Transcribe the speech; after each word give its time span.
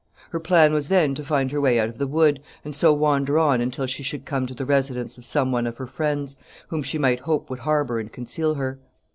Her 0.31 0.39
plan 0.39 0.73
was 0.73 0.89
then 0.89 1.13
to 1.13 1.23
find 1.23 1.51
her 1.51 1.61
way 1.61 1.79
out 1.79 1.87
of 1.89 1.99
the 1.99 2.07
wood, 2.07 2.41
and 2.65 2.75
so 2.75 2.91
wander 2.91 3.37
on 3.37 3.61
until 3.61 3.85
she 3.85 4.01
should 4.01 4.25
come 4.25 4.47
to 4.47 4.55
the 4.55 4.65
residence 4.65 5.15
of 5.19 5.25
some 5.25 5.51
one 5.51 5.67
of 5.67 5.77
her 5.77 5.85
friends, 5.85 6.37
who 6.69 6.81
she 6.81 6.97
might 6.97 7.19
hope 7.19 7.51
would 7.51 7.59
harbor 7.59 7.99
and 7.99 8.11
conceal 8.11 8.55
her. 8.55 8.79